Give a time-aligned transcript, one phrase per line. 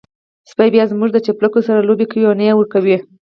[0.51, 2.97] سپی بيا هم زموږ د چپلکو سره لوبې کوي او نه يې ورکوي.